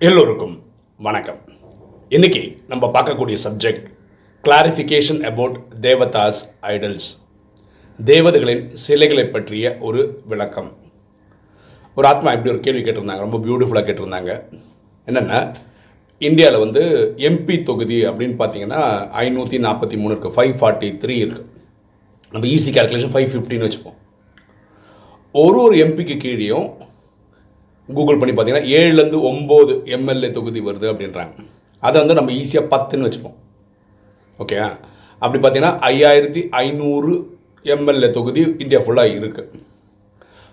எல்லோருக்கும் 0.00 0.56
வணக்கம். 1.06 1.38
இன்னைக்கு 2.16 2.40
நம்ம 2.70 2.88
பார்க்கக்கூடிய 2.94 3.36
subject 3.44 3.84
clarification 4.44 5.20
about 5.28 5.56
devatas 5.84 6.40
idols 6.72 7.06
தேவதைகளின் 7.98 8.64
சிலைகளை 8.86 9.24
பற்றிய 9.26 9.72
ஒரு 9.88 10.02
விளக்கம். 10.32 10.68
ஒரு 11.96 12.06
ஆத்மா 12.10 12.32
இப்படி 12.36 12.52
ஒரு 12.54 12.60
கேள்வி 12.66 12.82
கேட்டிருந்தாங்க 12.82 13.24
ரொம்ப 13.26 13.40
பியூட்டிஃபுல்லாக 13.46 13.86
கேட்டிருந்தாங்க. 13.88 14.32
என்னென்னா 15.08 15.38
இந்தியாவில் 16.28 16.64
வந்து 16.64 16.82
எம்பி 17.28 17.56
தொகுதி 17.70 18.00
அப்படின்னு 18.10 18.36
பார்த்தீங்கன்னா 18.42 18.82
ஐநூற்றி 19.24 19.60
நாற்பத்தி 19.66 19.98
மூணு 20.02 20.14
இருக்குது 20.14 20.36
ஃபைவ் 20.38 20.54
ஃபார்ட்டி 20.60 20.90
த்ரீ 21.04 21.16
இருக்குது 21.26 21.48
நம்ம 22.32 22.46
ஈஸி 22.56 22.74
கேல்குலேஷன் 22.78 23.14
ஃபைவ் 23.16 23.30
ஃபிஃப்டின்னு 23.32 23.68
வச்சுப்போம். 23.68 23.98
ஒரு 25.34 25.58
ஒரு 25.64 25.76
எம்பிக்கு 25.86 26.18
கீழேயும் 26.26 26.68
கூகுள் 27.88 28.18
பண்ணி 28.20 28.32
பார்த்தீங்கன்னா 28.34 28.68
ஏழுலேருந்து 28.78 29.20
ஒம்பது 29.30 29.74
எம்எல்ஏ 29.96 30.30
தொகுதி 30.38 30.60
வருது 30.68 30.86
அப்படின்றாங்க. 30.92 31.34
அதை 31.82 31.96
வந்து 32.02 32.18
நம்ம 32.18 32.32
ஈஸியாக 32.40 32.70
பத்துன்னு 32.72 33.06
வச்சுப்போம். 33.08 33.36
ஓகே 34.38 34.56
அப்படி 35.22 35.38
பார்த்தீங்கன்னா 35.42 35.74
ஐயாயிரத்தி 35.90 36.42
ஐநூறு 36.64 37.12
எம்எல்ஏ 37.74 38.08
தொகுதி 38.16 38.42
இந்தியா 38.64 38.80
ஃபுல்லாக 38.86 39.14
இருக்குது 39.20 39.62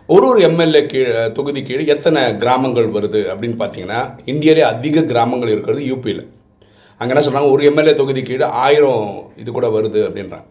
ஒரு 0.10 0.26
ஒரு 0.30 0.40
எம்எல்ஏ 0.48 0.82
கீழே 0.92 1.22
தொகுதி 1.38 1.62
கீழே 1.68 1.84
எத்தனை 1.94 2.22
கிராமங்கள் 2.44 2.88
வருது 2.96 3.22
அப்படின்னு 3.32 3.58
பார்த்தீங்கன்னா 3.62 4.00
இந்தியாவிலே 4.32 4.64
அதிக 4.74 5.04
கிராமங்கள் 5.12 5.54
இருக்கிறது 5.54 5.84
யூபியில் 5.92 6.24
அங்கே 7.02 7.12
என்ன 7.14 7.24
சொல்கிறாங்க 7.26 7.54
ஒரு 7.56 7.64
எம்எல்ஏ 7.70 7.94
தொகுதி 8.00 8.22
கீழே 8.30 8.48
ஆயிரம் 8.64 9.06
இது 9.42 9.50
கூட 9.52 9.68
வருது 9.76 10.02
அப்படின்றாங்க. 10.08 10.48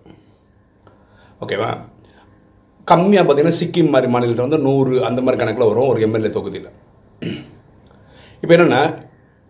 ஓகேவா 1.43 1.71
கம்மியாக 2.91 3.25
பார்த்தீங்கன்னா 3.27 3.59
சிக்கிம் 3.61 3.93
மாதிரி 3.95 4.09
மாநிலத்தில் 4.13 4.47
வந்து 4.47 4.61
நூறு 4.67 4.95
அந்த 5.09 5.21
மாதிரி 5.25 5.41
கணக்கில் 5.41 5.69
வரும் 5.71 5.91
ஒரு 5.93 6.01
எம்எல்ஏ 6.07 6.31
தொகுதியில். 6.37 6.71
இப்போ 8.43 8.53
என்னென்னா 8.57 8.83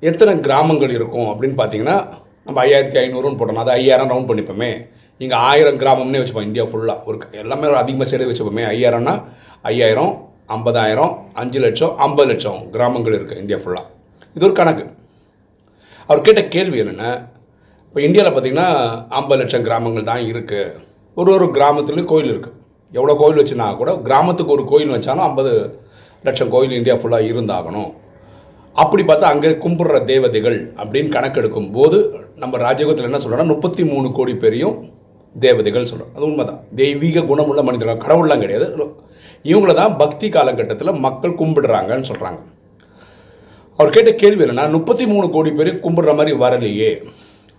எத்தனை 0.03 0.33
கிராமங்கள் 0.47 0.97
இருக்கும் 0.99 1.29
அப்படின்னு 1.33 1.57
பார்த்தீங்கன்னா 1.61 1.97
நம்ம 2.47 2.59
ஐயாயிரத்தி 2.65 2.99
ஐநூறுன்னு 3.03 3.39
போட்டோம் 3.41 3.63
அது 3.63 3.73
ஐயாயிரம் 3.79 4.11
ரவுண்ட் 4.13 4.31
பண்ணிப்போமே. 4.31 4.71
இங்கே 5.21 5.37
ஆயிரம் 5.51 5.81
கிராமம்னே 5.83 6.21
வச்சுப்போம் 6.21 6.49
இந்தியா 6.49 6.65
ஃபுல்லாக 6.71 7.09
ஒரு 7.09 7.19
எல்லாமே 7.43 7.67
அதிகமாக 7.83 8.09
சேர்த்து 8.11 8.31
வச்சுப்போமே. 8.31 8.65
ஐயாயிரம்னா 8.75 9.15
ஐயாயிரம் 9.71 10.13
ஐம்பதாயிரம் 10.57 11.13
அஞ்சு 11.41 11.59
லட்சம் 11.65 11.93
ஐம்பது 12.07 12.29
லட்சம் 12.33 12.63
கிராமங்கள் 12.75 13.17
இருக்குது 13.19 13.43
இந்தியா 13.43 13.59
ஃபுல்லாக 13.63 13.87
இது 14.37 14.47
ஒரு 14.49 14.57
கணக்கு. 14.61 14.85
அவர் 16.09 16.27
கேட்ட 16.27 16.43
கேள்வி 16.55 16.79
என்னென்னா 16.83 17.11
இப்போ 17.87 18.01
இந்தியாவில் 18.07 18.35
பார்த்தீங்கன்னா 18.35 18.69
ஐம்பது 19.21 19.41
லட்சம் 19.43 19.65
கிராமங்கள் 19.69 20.11
தான் 20.11 20.25
இருக்குது 20.33 20.75
ஒரு 21.17 21.31
ஒரு 21.37 21.47
கிராமத்துலேயும் 21.57 22.11
கோயில் 22.13 22.33
இருக்குது 22.35 22.59
எவ்வளோ 22.97 23.15
கோயில் 23.21 23.41
வச்சுனா 23.41 23.67
கூட 23.81 23.91
கிராமத்துக்கு 24.07 24.55
ஒரு 24.57 24.65
கோயில் 24.73 24.95
வச்சாலும் 24.95 25.27
ஐம்பது 25.29 25.53
லட்சம் 26.27 26.53
கோயில் 26.55 26.79
இந்தியா 26.79 26.97
ஃபுல்லாக 27.01 27.31
இருந்தாகணும். 27.33 27.91
அப்படி 28.83 29.03
பார்த்தா 29.09 29.33
அங்கே 29.35 29.51
கும்பிட்ற 29.63 29.97
தேவதைகள் 30.11 30.59
அப்படின்னு 30.83 31.15
கணக்கெடுக்கும் 31.17 31.71
போது 31.77 31.99
நம்ம 32.43 32.59
ராஜயோகத்தில் 32.67 33.09
என்ன 33.09 33.21
சொல்கிறோம்னா 33.23 33.53
முப்பத்தி 33.55 33.83
மூணு 33.93 34.09
கோடி 34.19 34.35
பேரையும் 34.43 34.77
தேவதைகள் 35.35 35.89
சொல்கிறோம் 35.91 36.15
அது 36.17 36.25
உண்மைதான். 36.29 36.61
தெய்வீக 36.81 37.25
குணமுள்ள 37.31 37.61
மனிதர்கள் 37.69 38.05
கடவுள்லாம் 38.05 38.43
கிடையாது. 38.45 38.67
இவங்கள 39.51 39.73
தான் 39.81 39.95
பக்தி 40.03 40.27
காலகட்டத்தில் 40.37 41.01
மக்கள் 41.07 41.39
கும்பிடுறாங்கன்னு 41.41 42.09
சொல்கிறாங்க 42.11 42.41
அவர் 43.79 43.95
கேட்ட 43.97 44.11
கேள்வி 44.23 44.45
என்னன்னா 44.45 44.65
முப்பத்தி 44.77 45.05
மூணு 45.13 45.27
கோடி 45.37 45.51
பேர் 45.59 45.71
கும்பிடுற 45.85 46.13
மாதிரி 46.19 46.33
வரலையே. 46.45 46.91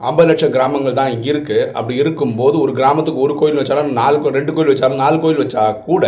ஐம்பது 0.02 0.28
லட்சம் 0.30 0.54
கிராமங்கள் 0.54 0.98
தான் 0.98 1.12
இங்கே 1.14 1.30
இருக்குது 1.32 1.70
அப்படி 1.74 1.96
இருக்கும்போது 1.98 2.56
ஒரு 2.60 2.72
கிராமத்துக்கு 2.74 3.24
ஒரு 3.26 3.34
கோயில் 3.36 3.60
வச்சாலும் 3.60 3.94
நாலு 3.98 4.18
கோ- 4.20 4.36
ரெண்டு 4.38 4.54
கோயில் 4.54 4.72
வச்சாலும் 4.72 5.02
நாலு 5.02 5.18
கோயில் 5.20 5.42
வச்சா 5.42 5.64
கூட 5.86 6.06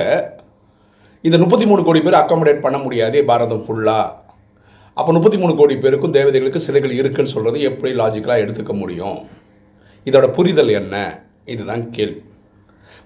இந்த 1.23 1.37
முப்பத்தி 1.41 1.65
மூணு 1.65 1.81
கோடி 1.83 1.99
பேர் 2.01 2.19
அக்காமடேட் 2.19 2.63
பண்ண 2.63 2.77
முடியாதே 2.79 3.21
பாரதம் 3.23 3.63
ஃபுல்லாக 3.63 4.11
அப்போ 4.97 5.11
முப்பத்தி 5.13 5.37
மூணு 5.37 5.53
கோடி 5.55 5.75
பேருக்கும் 5.77 6.13
தேவதைகளுக்கு 6.13 6.65
சிலைகள் 6.65 6.93
இருக்குன்னு 6.93 7.31
சொல்கிறது 7.31 7.59
எப்படி 7.63 7.91
லாஜிக்கலாக 7.93 8.43
எடுத்துக்க 8.43 8.73
முடியும்? 8.75 9.17
இதோட 10.05 10.25
புரிதல் 10.31 10.71
என்ன? 10.77 10.95
இதுதான் 11.45 11.83
கேள்வி. 11.89 12.21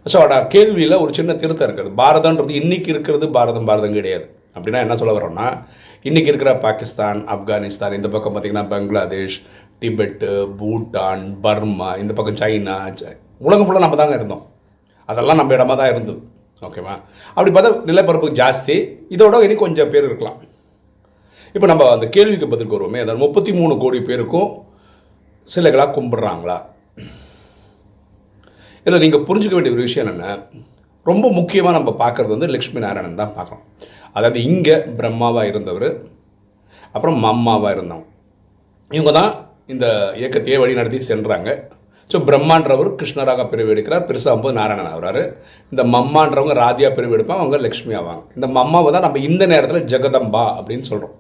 ஸோ 0.06 0.18
அதோட 0.20 0.36
கேள்வியில் 0.52 1.02
ஒரு 1.02 1.12
சின்ன 1.14 1.32
திருத்தம் 1.36 1.68
இருக்கிறது 1.68 1.94
பாரதம்ன்றது 1.98 2.54
இன்றைக்கி 2.60 2.90
இருக்கிறது 2.90 3.26
பாரதம் 3.32 3.66
பாரதம் 3.66 3.94
கிடையாது. 3.94 4.26
அப்படின்னா 4.56 4.80
என்ன 4.82 4.98
சொல்ல 4.98 5.14
வரோம்னா 5.18 5.48
இன்றைக்கி 6.06 6.30
இருக்கிற 6.32 6.52
பாகிஸ்தான் 6.60 7.20
ஆப்கானிஸ்தான் 7.34 7.96
இந்த 7.96 8.10
பக்கம் 8.10 8.34
பார்த்திங்கன்னா 8.34 8.68
பங்களாதேஷ் 8.70 9.38
டிபெட்டு 9.82 10.30
பூட்டான் 10.60 11.26
பர்மா 11.44 11.90
இந்த 12.02 12.12
பக்கம் 12.18 12.40
சைனா 12.42 12.76
உலகம் 13.48 13.66
ஃபுல்லாக 13.66 13.86
நம்ம 13.86 13.98
தாங்க 14.02 14.16
இருந்தோம். 14.20 14.44
அதெல்லாம் 15.10 15.40
நம்ம 15.40 15.54
இடமா 15.58 15.76
தான் 15.82 15.92
இருந்தது. 15.94 16.20
ஓகேவா 16.68 16.96
அப்படி 17.36 17.52
பார்த்தா 17.56 17.70
நிலப்பரப்பு 17.90 18.30
ஜாஸ்தி. 18.40 18.76
இதோட 19.16 19.38
இனி 19.46 19.56
கொஞ்சம் 19.66 19.92
பேர் 19.94 20.08
இருக்கலாம். 20.10 20.40
இப்போ 21.56 21.68
நம்ம 21.72 21.86
அந்த 21.96 22.08
கேள்விக்கு 22.16 22.48
பதில் 22.54 22.74
வருவோமே. 22.74 23.00
அந்த 23.04 23.14
முப்பத்தி 23.24 23.52
மூணு 23.60 23.74
கோடி 23.84 24.00
பேருக்கும் 24.10 24.50
சிலைகளாக 25.50 25.94
கும்பிட்றாங்களா? 25.98 26.58
இதில் 28.86 29.04
நீங்கள் 29.04 29.26
புரிஞ்சுக்க 29.28 29.56
வேண்டிய 29.56 29.76
ஒரு 29.76 29.86
விஷயம் 29.88 30.06
என்னென்ன 30.06 30.36
ரொம்ப 31.06 31.26
முக்கியமாக 31.38 31.78
நம்ம 31.78 31.90
பார்க்குறது 32.04 32.36
வந்து 32.36 32.48
லக்ஷ்மி 32.54 32.80
நாராயணன் 32.84 33.22
தான் 33.22 33.36
பார்க்குறோம் 33.38 33.66
அதாவது 34.18 34.40
இங்கே 34.52 34.76
பிரம்மாவாக 34.98 35.50
இருந்தவர் 35.52 35.90
அப்புறம் 36.96 37.18
மம்மாவாக 37.26 37.74
இருந்தவங்க 37.76 38.08
இவங்க 38.92 39.12
தான் 39.20 39.32
இந்த 39.74 39.86
இயக்கத்தையே 40.20 40.58
வழி 40.62 40.78
நடத்தி 40.80 41.00
சென்றாங்க. 41.10 41.50
ஸோ 42.12 42.18
பிரம்மான்றவர் 42.28 42.90
கிருஷ்ணராக 43.00 43.42
பிரிவு 43.50 43.72
எடுக்கிறார் 43.74 44.06
பெருசாகும்போது 44.10 44.56
நாராயணன் 44.60 44.92
ஆகிறாரு. 44.92 45.22
இந்த 45.72 45.82
மம்மான்றவங்க 45.96 46.54
ராதியா 46.64 46.90
பிரிவு 46.98 47.16
எடுப்பாங்க 47.18 47.44
அவங்க 47.44 47.58
லக்ஷ்மி 47.66 47.94
ஆவாங்க. 48.00 48.24
இந்த 48.38 48.48
மம்மாவை 48.56 48.92
தான் 48.96 49.06
நம்ம 49.08 49.20
இந்த 49.30 49.44
நேரத்தில் 49.52 49.88
ஜெகதம்பா 49.92 50.44
அப்படின்னு 50.60 50.88
சொல்கிறோம் 50.92 51.16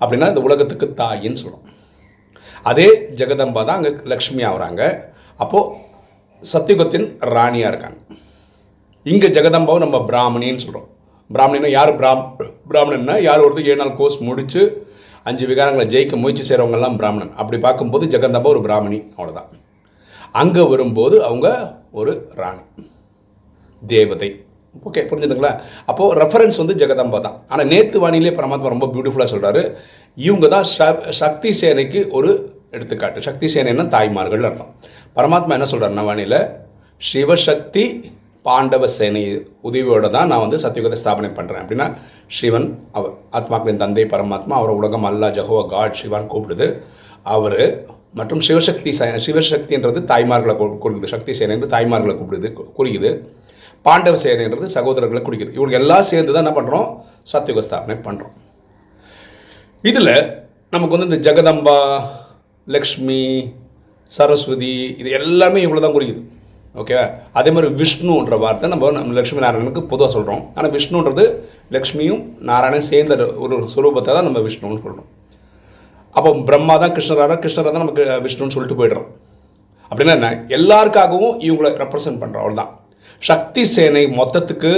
அப்படின்னா 0.00 0.30
இந்த 0.32 0.42
உலகத்துக்கு 0.46 0.86
தாயின்னு 1.02 1.40
சொல்கிறோம் 1.42 1.66
அதே 2.70 2.88
ஜெகதம்பா 3.20 3.62
தான் 3.68 3.78
அங்கே 3.78 3.92
லக்ஷ்மி 4.12 4.42
ஆகுறாங்க. 4.48 4.82
அப்போது 5.42 5.70
சத்தியுகத்தின் 6.42 7.06
ராணியாக 7.34 7.70
இருக்காங்க. 7.72 7.98
இங்கே 9.06 9.28
ஜெகதம்பாவை 9.36 9.80
நம்ம 9.84 10.00
பிராமணின்னு 10.10 10.64
சொல்கிறோம் 10.64 10.88
பிராமணின்னா 11.30 11.70
யார்? 11.78 11.92
பிராம் 12.00 12.24
பிராமணன்னா 12.70 13.14
யார் 13.28 13.44
ஒருத்தர் 13.46 13.70
ஏழு 13.70 13.80
நாள் 13.82 13.96
கோர்ஸ் 14.00 14.18
முடித்து 14.28 14.62
அஞ்சு 15.28 15.44
விகாரங்களை 15.50 15.86
ஜெயிக்க 15.92 16.16
முயற்சி 16.22 16.42
செய்கிறவங்கெல்லாம் 16.48 16.98
பிராமணன். 17.00 17.32
அப்படி 17.40 17.58
பார்க்கும்போது 17.66 18.04
ஜெகதம்பா 18.14 18.50
ஒரு 18.54 18.62
பிராமணி 18.66 18.98
அவ்வளோதான் 19.16 19.50
அங்கே 20.40 20.64
வரும்போது 20.72 21.16
அவங்க 21.28 21.48
ஒரு 22.00 22.12
ராணி 22.40 22.64
தேவதை. 23.82 24.28
ஓகே 24.88 25.02
புரிஞ்சுதுங்களா? 25.10 25.52
அப்போது 25.90 26.16
ரெஃபரன்ஸ் 26.22 26.60
வந்து 26.62 26.74
ஜெகதம்பா 26.80 27.18
தான். 27.26 27.36
ஆனால் 27.52 27.68
நேத்து 27.72 27.98
வாணியிலே 28.02 28.32
பரமாத்மா 28.38 28.72
ரொம்ப 28.74 28.88
பியூட்டிஃபுல்லாக 28.94 29.32
சொல்கிறாரு 29.34 29.62
இவங்க 30.26 30.46
தான் 30.54 30.66
சக்தி 31.22 31.50
சேனைக்கு 31.60 32.00
ஒரு 32.18 32.30
எடுத்துக்காட்டு. 32.76 33.20
சக்தி 33.28 33.46
சேனைன்னா 33.54 33.86
தாய்மார்கள் 33.94 34.46
அர்த்தம். 34.48 34.72
பரமாத்மா 35.18 35.56
என்ன 35.58 35.68
சொல்கிறாருன்னா 35.72 36.04
வாணியில் 36.10 36.38
சிவசக்தி 37.00 37.84
பாண்டவ 38.46 38.86
சேனை 38.86 39.22
உதவியோடு 39.64 40.10
தான் 40.10 40.26
நான் 40.26 40.48
வந்து 40.48 40.56
சத்தியுகத்தை 40.56 40.96
ஸ்தாபனை 41.04 41.28
பண்ணுறேன் 41.38 41.62
அப்படின்னா 41.62 41.86
சிவன் 42.28 42.66
அவர் 42.92 43.12
ஆத்மாக்களின் 43.32 43.76
தந்தை 43.76 44.04
பரமாத்மா 44.04 44.56
அவர் 44.58 44.70
உலகம் 44.70 45.04
அல்லா 45.04 45.26
ஜஹோ 45.38 45.66
காட் 45.68 45.98
சிவான் 46.02 46.30
கூப்பிடுது. 46.30 46.66
அவர் 47.22 47.86
மற்றும் 48.14 48.40
சிவசக்தி 48.40 48.90
ச- 48.98 49.20
சிவசக்தின்றது 49.26 50.00
தாய்மார்களை 50.12 50.54
கு- 50.58 50.78
குறிக்குது. 50.84 51.04
சக்தி 51.04 51.32
சேனைன்றது 51.38 51.72
தாய்மார்களை 51.74 52.14
கூப்பிடுது 52.18 52.52
குறியுது 52.52 52.70
குறிக்குது. 52.78 53.10
பாண்டவ 53.82 54.16
சேனைன்றது 54.22 54.68
சகோதரர்களை 54.74 55.22
குறிக்குது. 55.22 55.52
இவங்க 55.52 55.76
எல்லாம் 55.78 56.02
சேர்ந்து 56.02 56.32
தான் 56.32 56.46
என்ன 56.46 56.60
பண்ணுறோம் 56.60 56.88
சத்தியுக 57.32 57.62
ஸ்தாபனை 57.68 57.96
பண்ணுறோம் 58.06 58.34
இதில் 59.82 60.14
நமக்கு 60.70 60.98
வந்து 60.98 61.16
இந்த 61.16 61.18
ஜெகதம்பா 61.26 61.78
லக்ஷ்மி 62.66 63.52
சரஸ்வதி 64.06 64.94
இது 64.98 65.10
எல்லாமே 65.10 65.64
இவ்வளோ 65.64 65.80
தான் 65.80 65.94
குறிக்குது. 65.94 66.22
ஓகே 66.80 66.96
அதே 67.38 67.50
மாதிரி 67.56 67.68
விஷ்ணுன்ற 67.80 68.36
வார்த்தை 68.44 68.70
நம்ம 68.72 68.90
நம்ம 68.96 69.14
லக்ஷ்மி 69.18 69.42
நாராயணனுக்கு 69.44 69.82
பொதுவாக 69.92 70.10
சொல்கிறோம் 70.16 70.42
ஆனால் 70.56 70.72
விஷ்ணுன்றது 70.76 71.24
லக்ஷ்மியும் 71.76 72.22
நாராயணன் 72.50 72.88
சேர்ந்த 72.90 73.14
ஒரு 73.44 73.56
சுரூபத்தை 73.74 74.10
தான் 74.16 74.28
நம்ம 74.28 74.42
விஷ்ணுன்னு 74.48 74.82
சொல்கிறோம் 74.84 75.08
அப்போ 76.16 76.30
பிரம்மா 76.48 76.74
தான் 76.82 76.92
கிருஷ்ணராக 76.96 77.38
கிருஷ்ணராக 77.44 77.72
தான் 77.72 77.84
நமக்கு 77.84 78.04
விஷ்ணுன்னு 78.26 78.54
சொல்லிட்டு 78.54 78.78
போயிடுறோம். 78.80 79.08
அப்படின்னா 79.90 80.14
என்ன? 80.18 80.28
எல்லாருக்காகவும் 80.58 81.34
இவங்களை 81.46 81.70
ரெப்ரசன்ட் 81.82 82.20
பண்ணுறோம் 82.22 82.44
அவ்வளோதான் 82.44 82.70
சக்தி 83.22 83.62
சேனை 83.74 84.04
மொத்தத்துக்கு 84.20 84.72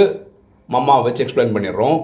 மம்மாவை 0.69 1.03
வச்சு 1.05 1.23
எக்ஸ்பிளைன் 1.25 1.55
பண்ணிடுறோம். 1.55 1.97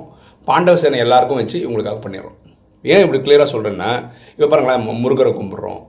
பாண்டவ 0.48 0.76
சேனை 0.84 1.00
எல்லாருக்கும் 1.06 1.40
வச்சு 1.42 1.58
இவங்களுக்காக 1.66 2.00
பண்ணிடுறோம். 2.06 2.38
ஏன் 2.86 3.04
இப்படி 3.04 3.20
கிளியராக 3.26 3.50
சொல்கிறேன்னா 3.54 3.92
இப்போ 4.36 4.48
பாருங்களேன் 4.54 5.02
முருகரை 5.04 5.32
கும்பிட்றோம். 5.40 5.82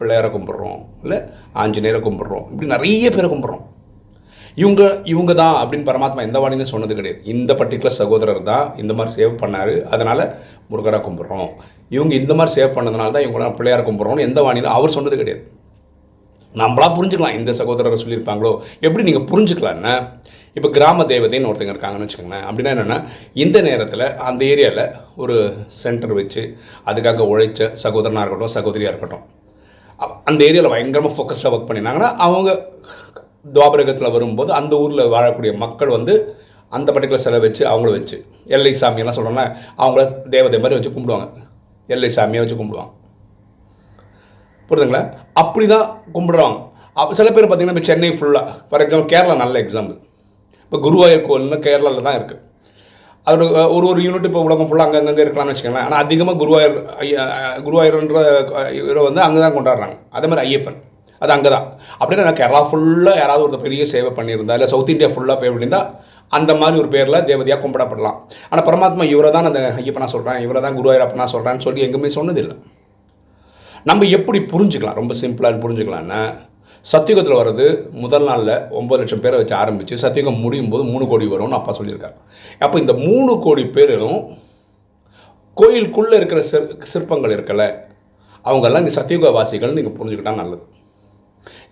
பிள்ளையாரை 0.00 0.28
கும்பிட்றோம் 0.34 0.80
இல்லை 1.04 1.18
ஆஞ்சநேயரை 1.62 2.00
கும்பிட்றோம் 2.06 2.44
இப்படி 2.52 2.68
நிறைய 2.74 3.10
பேரை 3.16 3.28
கும்பிட்றோம். 3.32 3.62
இவங்க 4.62 4.82
இவங்க 5.12 5.32
தான் 5.40 5.56
அப்படின்னு 5.60 5.86
பரமாத்மா 5.88 6.24
எந்த 6.26 6.38
வாணின்னு 6.42 6.72
சொன்னது 6.72 6.96
கிடையாது. 6.98 7.20
இந்த 7.32 7.52
பர்டிகுலர் 7.60 7.98
சகோதரர் 8.00 8.42
தான் 8.50 8.66
இந்த 8.82 8.92
மாதிரி 8.98 9.14
சேவ் 9.18 9.34
பண்ணார் 9.42 9.74
அதனால் 9.94 10.22
முருகரை 10.70 11.00
கும்பிட்றோம். 11.06 11.50
இவங்க 11.96 12.14
இந்த 12.20 12.32
மாதிரி 12.38 12.54
சேவ் 12.58 12.76
பண்ணதுனால 12.76 13.14
தான் 13.16 13.26
இவங்களாம் 13.26 13.56
பிள்ளையாரை 13.58 13.84
கும்பிட்றோம்னு 13.88 14.26
எந்த 14.28 14.40
வாணியிலும் 14.46 14.76
அவர் 14.78 14.96
சொன்னது 14.96 15.20
கிடையாது. 15.22 15.42
நம்மளா 16.54 16.88
புரிஞ்சுக்கலாம் 16.96 17.38
இந்த 17.38 17.52
சகோதரர் 17.60 18.02
சொல்லியிருப்பாங்களோ 18.02 18.52
எப்படி 18.86 19.06
நீங்கள் 19.08 19.28
புரிஞ்சுக்கலாம்னா 19.30 19.94
இப்போ 20.56 20.68
கிராம 20.76 21.04
தேவதைன்னு 21.12 21.48
ஒருத்தங்க 21.50 21.74
இருக்காங்கன்னு 21.74 22.06
வச்சுக்கோங்களேன். 22.06 22.44
அப்படின்னா 22.48 22.72
என்னென்னா 22.74 22.98
இந்த 23.44 23.58
நேரத்தில் 23.68 24.04
அந்த 24.28 24.42
ஏரியாவில் 24.52 24.84
ஒரு 25.22 25.36
சென்டர் 25.82 26.14
வச்சு 26.18 26.44
அதுக்காக 26.90 27.26
உழைச்ச 27.32 27.70
சகோதரனாக 27.84 28.24
இருக்கட்டும் 28.24 28.56
சகோதரியாக 28.58 28.92
இருக்கட்டும் 28.92 29.24
அந்த 30.28 30.40
ஏரியாவில் 30.48 30.72
பயங்கரமாக 30.74 31.14
ஃபோக்கஸ்டாக 31.16 31.54
ஒர்க் 31.54 31.68
பண்ணினாங்கன்னா 31.70 32.08
அவங்க 32.26 32.50
துவாபரகத்தில் 33.56 34.14
வரும்போது 34.16 34.50
அந்த 34.58 34.74
ஊரில் 34.76 35.10
வாழக்கூடிய 35.14 35.52
மக்கள் 35.64 35.94
வந்து 35.96 36.14
அந்த 36.72 36.88
பர்டிகுலர் 36.92 37.24
சிலை 37.24 37.40
வச்சு 37.46 37.62
அவங்கள 37.70 37.90
வச்சு 37.96 38.16
எல்லை 38.56 38.72
சாமியெல்லாம் 38.82 39.16
சொல்கிறோன்னா 39.18 39.44
அவங்கள 39.78 40.02
தேவதை 40.34 40.58
மாதிரி 40.60 40.76
வச்சு 40.78 40.94
கும்பிடுவாங்க. 40.94 41.26
எல்லை 41.88 42.10
சாமியை 42.16 42.42
வச்சு 42.42 42.56
கும்பிடுவாங்க. 42.60 42.92
புரியுதுங்களா? 44.70 45.02
அப்படி 45.42 45.66
தான் 45.74 45.86
கும்பிடுறாங்க. 46.16 46.58
அப்போ 46.96 47.12
சில 47.20 47.30
பேர் 47.30 47.46
பார்த்தீங்கன்னா 47.46 47.76
இப்போ 47.76 47.88
சென்னை 47.90 48.10
ஃபுல்லாக 48.18 48.52
ஃபார் 48.68 48.82
எக்ஸாம்பிள் 48.84 49.10
கேரளா 49.12 49.36
நல்ல 49.44 49.54
எக்ஸாம்பிள் 49.64 49.96
இப்போ 50.64 50.78
குருவாயூர் 50.86 51.26
கோவில்னு 51.28 51.58
கேரளாவில் 51.66 52.06
தான் 52.08 52.18
இருக்குது 52.18 52.42
அதோட 53.26 53.44
ஒரு 53.74 53.84
ஒரு 53.90 54.00
யூனிட் 54.06 54.26
இப்போ 54.28 54.40
உலகம் 54.46 54.68
ஃபுல்லாக 54.70 54.98
அங்கங்கே 55.00 55.22
இருக்கலாம்னு 55.24 55.52
வச்சுக்கோங்களேன். 55.52 55.86
ஆனால் 55.88 56.00
அதிகமாக 56.04 56.38
குருவாயூர் 56.42 56.74
குருவாயூர்ன்ற 57.66 58.22
இவரை 58.80 59.02
வந்து 59.08 59.22
அங்கே 59.26 59.40
தான் 59.44 59.56
கொண்டாடுறாங்க. 59.56 59.96
அதே 60.16 60.28
மாதிரி 60.30 60.44
ஐயப்பன். 60.48 60.78
அது 61.22 61.32
அங்கே 61.36 61.50
தான் 61.54 61.66
அப்படின்னா 62.00 62.26
நான் 62.26 62.40
கேரளா 62.40 62.60
ஃபுல்லாக 62.70 63.20
யாராவது 63.22 63.44
ஒருத்தர் 63.44 63.64
பெரிய 63.66 63.82
சேவை 63.92 64.10
பண்ணியிருந்தா 64.18 64.56
இல்லை 64.56 64.68
சவுத் 64.72 64.92
இந்தியா 64.94 65.10
ஃபுல்லாக 65.14 65.36
போய் 65.42 65.52
பண்ணியிருந்தா 65.54 65.82
அந்த 66.36 66.52
மாதிரி 66.60 66.76
ஒரு 66.82 66.88
பேரில் 66.94 67.24
தேவதையாக 67.30 67.60
கும்பிடப்படலாம். 67.62 68.18
ஆனால் 68.50 68.66
பரமாத்மா 68.68 69.04
இவரை 69.14 69.30
தான் 69.36 69.48
அந்த 69.50 69.60
ஐயப்பனா 69.82 70.08
சொல்கிறேன் 70.14 70.40
இவரை 70.44 70.60
தான் 70.64 70.76
குருவாயூர் 70.78 71.04
அப்பனா 71.06 71.26
சொல்கிறேன்னு 71.34 71.64
சொல்லி 71.66 71.84
எங்கேயுமே 71.86 72.10
சொன்னதில்லை. 72.18 72.56
நம்ம 73.90 74.06
எப்படி 74.16 74.38
புரிஞ்சுக்கலாம்? 74.52 74.98
ரொம்ப 75.00 75.14
சிம்பிளாக 75.22 75.62
புரிஞ்சுக்கலாம்னா 75.64 76.20
சத்தியுகத்தில் 76.92 77.38
வர்றது 77.40 77.66
முதல் 78.02 78.26
நாளில் 78.28 78.54
ஒம்பது 78.78 79.00
லட்சம் 79.00 79.22
பேரை 79.24 79.36
வச்சு 79.40 79.54
ஆரம்பித்து 79.60 80.02
சத்தியுகம் 80.04 80.42
முடியும் 80.44 80.70
போது 80.72 80.82
மூணு 80.92 81.04
கோடி 81.10 81.26
வரும்னு 81.34 81.58
அப்பா 81.58 81.72
சொல்லியிருக்காரு. 81.78 82.16
அப்போ 82.64 82.76
இந்த 82.82 82.94
மூணு 83.06 83.32
கோடி 83.46 83.64
பேரும் 83.76 84.18
கோயிலுக்குள்ளே 85.60 86.16
இருக்கிற 86.20 86.40
சிற் 86.50 86.70
சிற்பங்கள் 86.92 87.34
இருக்கல. 87.36 87.62
அவங்கெல்லாம் 88.44 88.84
இந்த 88.84 88.94
சத்தியுக 89.00 89.32
வாசிகள் 89.38 89.76
நீங்கள் 89.78 89.96
புரிஞ்சுக்கிட்டா 89.98 90.34
நல்லது. 90.42 90.64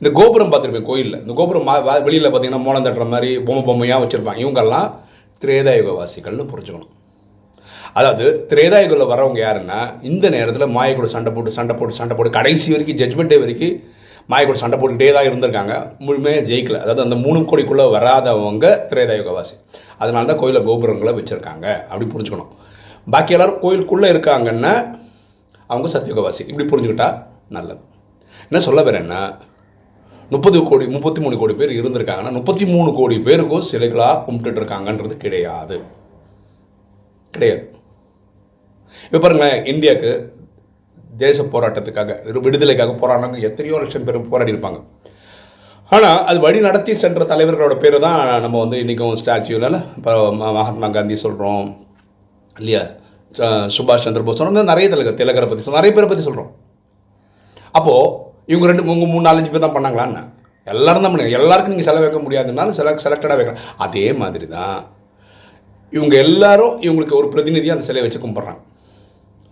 இந்த 0.01 0.11
கோபுரம் 0.19 0.51
பார்த்துருப்பேன் 0.53 0.89
கோயிலில். 0.91 1.21
இந்த 1.25 1.35
கோபுரம் 1.41 1.69
வெளியில் 2.09 2.31
பார்த்தீங்கன்னா 2.31 2.65
மோளம் 2.67 2.87
தட்டுற 2.87 3.07
மாதிரி 3.15 3.31
பொம்மை 3.47 3.63
பொம்மையாக 3.69 4.03
வச்சுருப்பாங்க. 4.05 4.43
இவங்கெல்லாம் 4.45 4.89
திரேதாயுக 5.43 5.93
வாசிகள்னு 6.01 6.51
புரிஞ்சுக்கணும். 6.53 6.93
அதாவது 7.99 8.27
திரேதாயுகத்தில் 8.51 9.11
வரவங்க 9.13 9.39
யாருன்னா 9.47 9.79
இந்த 10.11 10.27
நேரத்தில் 10.37 10.75
மாயக்கூட 10.77 11.09
சண்டை 11.15 11.31
போட்டு 11.33 11.59
சண்டை 11.59 11.75
போட்டு 11.79 11.99
சண்டை 12.01 12.15
போட்டு 12.17 12.39
கடைசி 12.39 12.69
வரைக்கும் 12.75 13.01
ஜட்மெண்ட் 13.03 13.33
டே 13.33 13.69
மாய 14.31 14.47
மாயக்கூட 14.47 14.59
சண்டை 14.63 14.77
போட்டுக்கிட்டே 14.79 15.13
தான் 15.13 15.29
இருந்திருக்காங்க. 15.29 15.75
முழுமையாக 15.99 16.47
ஜெயிக்கல. 16.47 16.79
அதாவது 16.85 17.03
அந்த 17.03 17.17
மூணு 17.17 17.39
கோடிக்குள்ளே 17.41 17.87
வராதவங்க 17.97 18.67
திரேதாயுகவாசி. 18.91 19.55
அதனால 19.99 20.27
தான் 20.27 20.39
கோயிலில் 20.39 20.65
கோபுரங்களை 20.65 21.13
வச்சுருக்காங்க 21.15 21.67
அப்படி 21.89 22.07
புரிஞ்சுக்கணும். 22.15 22.51
பாக்கி 23.11 23.33
எல்லோரும் 23.33 23.61
கோயிலுக்குள்ளே 23.63 24.11
இருக்காங்கன்னா 24.13 24.75
அவங்க 25.67 25.89
சத்தியுகவாசி. 25.99 26.43
இப்படி 26.51 26.67
புரிஞ்சுக்கிட்டா 26.69 27.09
நல்லது. 27.49 27.81
என்ன 28.49 28.61
சொல்ல 28.61 28.83
வரேன்னா 28.83 29.21
முப்பது 30.31 30.63
கோடி 30.63 30.87
முப்பத்தி 30.87 31.21
மூணு 31.21 31.39
கோடி 31.39 31.55
பேர் 31.55 31.71
இருந்திருக்காங்கன்னா 31.71 32.33
முப்பத்தி 32.33 32.67
மூணு 32.67 32.93
கோடி 32.93 33.19
பேருக்கும் 33.19 33.67
சிலைகளாக 33.73 34.23
கும்பிட்டுட்டு 34.27 34.61
இருக்காங்கன்றது 34.63 35.17
கிடையாது. 35.17 35.81
கிடையாது. 37.31 37.65
இப்போ 39.05 39.19
பாருங்களேன் 39.19 39.65
இந்தியாவுக்கு 39.65 40.13
தேச 41.13 41.43
போராட்டத்துக்காக 41.43 42.41
விடுதலைக்காக 42.41 42.93
போராடினாங்க. 42.93 43.39
எத்தனையோ 43.41 43.79
லட்சம் 43.79 44.05
பேர் 44.05 44.29
போராடி 44.29 44.53
இருப்பாங்க. 44.53 44.79
ஆனால் 45.91 46.25
அது 46.25 46.41
வழி 46.41 46.61
நடத்தி 46.61 46.95
சென்ற 46.95 47.25
தலைவர்களோட 47.25 47.79
பேர் 47.79 47.99
தான் 47.99 48.41
நம்ம 48.41 48.59
வந்து 48.59 48.79
இன்றைக்கும் 48.79 49.15
ஸ்டாச்சுவில் 49.15 49.83
இப்போ 49.97 50.33
ம- 50.33 50.53
மகாத்மா 50.59 50.89
காந்தி 50.89 51.17
சொல்கிறோம் 51.17 51.65
இல்லையா? 52.57 52.83
சுபாஷ் 53.77 54.05
சந்திர 54.07 54.23
போஸ் 54.25 54.37
சொல்கிறோம் 54.37 54.71
நிறைய 54.73 54.89
தலைவர் 54.89 55.19
திலகரை 55.21 55.49
பற்றி 55.49 55.65
சொல்றோம் 55.65 55.81
நிறைய 55.81 55.93
பேரை 55.95 56.09
பற்றி 56.09 56.25
சொல்கிறோம் 56.25 56.51
அப்போது 57.75 58.09
இவங்க 58.47 58.67
ரெண்டு 58.67 58.83
மூணு 58.83 59.07
மூணு 59.07 59.29
நாலஞ்சு 59.29 59.51
பேர் 59.51 59.67
தான் 59.67 59.77
பண்ணாங்களான்னு 59.77 60.23
எல்லோரும் 60.67 61.03
தான் 61.03 61.13
பண்ணுங்க. 61.13 61.39
எல்லாருக்கும் 61.39 61.75
நீங்கள் 61.75 61.89
செலவு 61.89 62.05
வைக்க 62.07 62.19
முடியாதுனாலும் 62.19 62.77
செலக்ட் 62.79 63.05
செலக்டடாக 63.07 63.39
வைக்கலாம் 63.39 63.65
அதே 63.77 64.13
மாதிரி 64.13 64.47
தான் 64.47 64.81
இவங்க 65.91 66.17
எல்லாரும் 66.17 66.81
இவங்களுக்கு 66.81 67.17
ஒரு 67.17 67.29
பிரதிநிதியாக 67.29 67.77
அந்த 67.77 67.87
சிலையை 67.87 68.05
வச்சு 68.07 68.27
கும்பிட்றாங்க. 68.27 68.61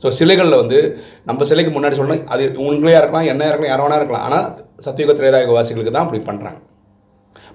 ஸோ 0.02 0.08
சிலைகளில் 0.19 0.61
வந்து 0.62 0.79
நம்ம 1.29 1.44
சிலைக்கு 1.50 1.73
முன்னாடி 1.76 1.97
சொன்னோம் 2.00 2.25
அது 2.35 2.44
உங்களையாக 2.64 3.00
இருக்கலாம் 3.02 3.29
என்ன 3.32 3.49
இருக்கலாம் 3.50 3.73
யாரோ 3.73 3.88
இருக்கலாம். 4.00 4.25
ஆனால் 4.26 4.47
சத்தியுக 4.87 5.14
திரேதாயுக 5.19 5.55
வாசிகளுக்கு 5.58 5.94
தான் 5.97 6.06
அப்படி 6.06 6.20
பண்ணுறாங்க 6.29 6.61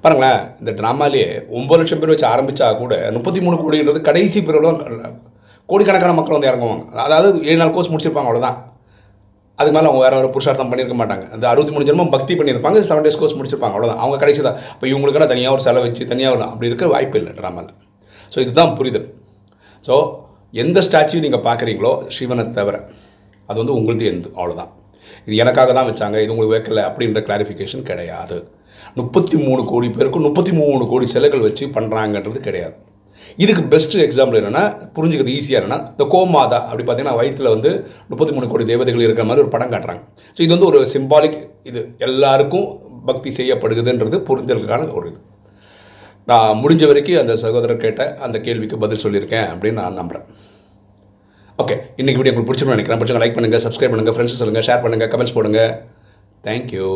பாருங்களேன் 0.03 0.42
இந்த 0.62 0.71
ட்ராமாலேயே 0.80 1.27
ஒம்பது 1.57 1.80
லட்சம் 1.81 2.01
பேர் 2.01 2.12
வச்சு 2.13 2.27
ஆரம்பித்தா 2.33 2.68
கூட 2.81 2.94
முப்பத்தி 3.15 3.39
மூணு 3.45 3.56
கோடின்றது 3.62 4.01
கடைசி 4.09 4.39
பிறகு 4.50 4.71
கோடிக்கணக்கான 5.69 6.15
மக்கள் 6.18 6.38
வந்து 6.38 6.50
இறங்குவாங்க. 6.50 6.83
அதாவது 7.06 7.27
ஏழு 7.50 7.59
நாள் 7.62 7.75
கோர்ஸ் 7.75 7.92
முடிச்சிருப்பாங்க 7.92 8.30
அவ்வளோதான் 8.30 8.57
அதுக்கு 9.59 9.75
மேலே 9.75 9.88
அவங்க 9.89 10.01
வேறு 10.03 10.19
ஒரு 10.21 10.30
புருஷார்த்தம் 10.36 10.69
பண்ணியிருக்க 10.71 10.95
மாட்டாங்க. 11.00 11.25
அந்த 11.36 11.45
அறுபத்தி 11.51 11.74
மூணு 11.75 11.88
ஜென்மம் 11.89 12.12
பக்தி 12.15 12.33
பண்ணியிருப்பாங்க 12.39 12.80
செவன் 12.89 13.06
டேஸ் 13.06 13.19
கோர்ஸ் 13.21 13.36
முடிச்சிருப்பாங்க 13.38 13.75
அவ்வளோதான் 13.75 14.01
அவங்க 14.03 14.18
கடைசி 14.24 14.42
தான். 14.47 14.57
இப்போ 14.74 14.86
இவங்களுக்கெல்லாம் 14.92 15.31
தனியாக 15.33 15.56
ஒரு 15.56 15.63
செலவு 15.68 15.86
வச்சு 15.86 16.09
தனியாக 16.12 16.33
வரும் 16.36 16.51
அப்படி 16.51 16.69
இருக்க 16.71 16.88
வாய்ப்பு 16.94 17.18
இல்லை 17.21 17.33
ட்ராமாவில் 17.39 17.71
ஸோ 18.33 18.38
இதுதான் 18.45 18.74
புரிதல். 18.80 19.07
ஸோ 19.88 19.95
எந்த 20.63 20.80
ஸ்டாச்சு 20.88 21.24
நீங்கள் 21.25 21.46
பார்க்குறீங்களோ 21.48 21.94
சிவனை 22.16 22.44
தவிர 22.57 22.75
அது 23.50 23.57
வந்து 23.62 23.78
உங்களுது 23.80 24.06
எந்த 24.13 24.28
அவ்வளோதான் 24.40 24.72
இது 25.28 25.36
எனக்காக 25.44 25.74
தான் 25.78 25.88
வச்சாங்க 25.90 26.18
இது 26.24 26.34
உங்களுக்கு 26.34 26.56
வைக்கல 26.56 26.84
அப்படின்ற 26.90 27.19
கிளாரிஃபிகேஷன் 27.28 27.88
கிடையாது. 27.90 28.38
முப்பத்தி 29.00 29.38
மூணு 29.46 29.62
கோடி 29.72 29.88
பேருக்கும் 29.98 30.25
முப்பத்தி 30.28 30.52
மூணு 30.60 30.84
கோடி 30.92 31.06
சிலைகள் 31.13 31.46
வச்சு 31.48 31.66
பண்ணுறாங்கன்றது 31.78 32.40
கிடையாது. 32.48 32.75
இதுக்கு 33.44 33.63
பெஸ்ட்டு 33.74 34.02
எக்ஸாம்பிள் 34.06 34.40
என்னென்னா 34.40 34.63
புரிஞ்சுக்கிறது 34.96 35.36
ஈஸியாக 35.38 35.60
என்னென்னா 35.60 35.80
இந்த 35.94 36.06
கோமாதா 36.13 36.60
அப்படி 36.69 36.84
பார்த்தீங்கன்னா 36.84 37.19
வயிற்றில் 37.19 37.54
வந்து 37.56 37.72
முப்பத்தி 38.12 38.34
மூணு 38.36 38.50
கோடி 38.54 38.66
தேவதைகள் 38.72 39.06
இருக்கிற 39.06 39.25
மாதிரி 39.30 39.44
ஒரு 39.46 39.54
படம் 39.56 39.74
காட்டுறாங்க. 39.74 40.02
ஸோ 40.36 40.40
இது 40.46 40.52
வந்து 40.56 40.69
ஒரு 40.72 40.81
சிம்பாலிக் 40.96 41.38
இது 41.69 41.81
எல்லாருக்கும் 42.07 42.68
பக்தி 43.10 43.31
செய்யப்படுகிறதுன்றது 43.40 44.19
புரிதலுக்கான 44.30 44.88
ஒரு 45.00 45.07
இது. 45.12 45.19
நான் 46.27 46.60
முடிஞ்ச 46.62 46.83
வரைக்கும் 46.88 47.22
அந்த 47.22 47.33
சகோதரர் 47.36 47.83
கேட்ட 47.83 48.04
அந்த 48.25 48.38
கேள்விக்கு 48.45 48.77
பதில் 48.83 49.04
சொல்லியிருக்கேன் 49.04 49.48
அப்படின்னு 49.54 49.81
நான் 49.81 50.00
நம்புகிறேன் 50.01 50.25
ஓகே 51.60 51.75
இன்றைக்கி 52.00 52.19
வீடியோ 52.19 52.31
உங்களுக்கு 52.31 52.50
பிடிச்சிருன்னு 52.50 52.75
நினைக்கிறேன். 52.75 53.00
பிடிச்சவங்க 53.01 53.24
லைக் 53.24 53.38
பண்ணுங்கள் 53.38 53.63
சப்ஸ்கிரைப் 53.66 53.94
பண்ணுங்கள் 53.94 54.16
ஃப்ரெண்ட்ஸ் 54.16 54.39
சொல்லுங்கள் 54.39 54.66
ஷேர் 54.69 54.83
பண்ணுங்கள் 54.86 55.12
கமெண்ட்ஸ் 55.13 55.36
போடுங்கள் 55.38 55.72
தேங்க்யூ 56.44 56.89